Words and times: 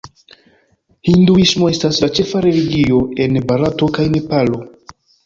Hinduismo 1.09 1.69
estas 1.73 1.99
la 2.03 2.09
ĉefa 2.19 2.41
religio 2.45 3.03
en 3.27 3.39
Barato 3.53 3.91
kaj 3.99 4.07
Nepalo. 4.15 4.65